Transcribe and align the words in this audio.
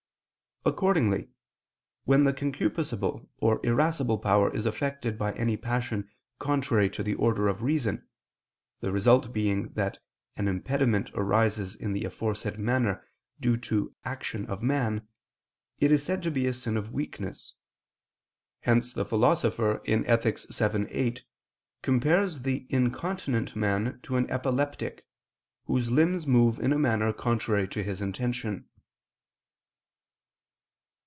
Accordingly, 0.63 1.27
when 2.03 2.23
the 2.23 2.33
concupiscible 2.33 3.27
or 3.39 3.59
irascible 3.65 4.19
power 4.19 4.53
is 4.55 4.67
affected 4.67 5.17
by 5.17 5.33
any 5.33 5.57
passion 5.57 6.11
contrary 6.37 6.87
to 6.91 7.01
the 7.01 7.15
order 7.15 7.47
of 7.47 7.63
reason, 7.63 8.07
the 8.79 8.91
result 8.91 9.33
being 9.33 9.69
that 9.73 9.97
an 10.35 10.47
impediment 10.47 11.09
arises 11.15 11.73
in 11.73 11.93
the 11.93 12.03
aforesaid 12.05 12.59
manner 12.59 13.03
to 13.41 13.51
the 13.53 13.57
due 13.57 13.95
action 14.05 14.45
of 14.45 14.61
man, 14.61 15.07
it 15.79 15.91
is 15.91 16.03
said 16.03 16.21
to 16.21 16.29
be 16.29 16.45
a 16.45 16.53
sin 16.53 16.77
of 16.77 16.91
weakness. 16.93 17.55
Hence 18.59 18.93
the 18.93 19.03
Philosopher 19.03 19.81
(Ethic. 19.87 20.39
vii, 20.47 20.87
8) 20.91 21.23
compares 21.81 22.41
the 22.41 22.67
incontinent 22.69 23.55
man 23.55 23.99
to 24.03 24.15
an 24.15 24.29
epileptic, 24.29 25.07
whose 25.65 25.89
limbs 25.89 26.27
move 26.27 26.59
in 26.59 26.71
a 26.71 26.77
manner 26.77 27.11
contrary 27.11 27.67
to 27.69 27.81
his 27.81 27.99
intention. 27.99 28.67